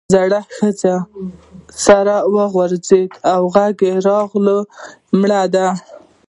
[0.13, 0.95] زړې ښځې
[1.83, 4.55] سر وځړېد او غږ راغی
[5.19, 5.67] مړه ده.